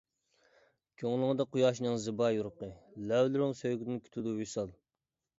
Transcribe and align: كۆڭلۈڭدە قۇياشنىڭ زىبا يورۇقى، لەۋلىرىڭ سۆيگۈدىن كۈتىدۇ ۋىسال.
كۆڭلۈڭدە 1.01 1.45
قۇياشنىڭ 1.55 1.99
زىبا 2.05 2.29
يورۇقى، 2.35 2.69
لەۋلىرىڭ 3.11 3.53
سۆيگۈدىن 3.61 4.01
كۈتىدۇ 4.07 4.33
ۋىسال. 4.39 4.73